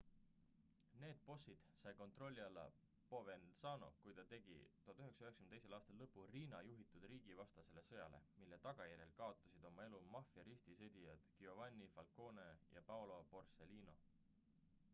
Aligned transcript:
need 1.01 1.17
bossid 1.25 1.59
sai 1.81 1.93
kontrolli 1.99 2.39
alla 2.47 2.65
provenzano 3.11 3.89
kui 4.01 4.13
ta 4.17 4.23
tegi 4.31 4.55
1992 4.85 5.75
aastal 5.77 5.99
lõpu 6.01 6.23
riina 6.35 6.61
juhitud 6.69 7.05
riigivastasele 7.11 7.83
sõjale 7.91 8.21
mille 8.41 8.59
tagajärjel 8.65 9.13
kaotasid 9.19 9.67
oma 9.71 9.85
elu 9.89 9.99
maffia 10.15 10.47
ristisõdijad 10.49 11.27
giovanni 11.43 11.91
falcone 11.99 12.49
ja 12.79 12.83
paolo 12.91 13.19
borsellino 13.35 13.95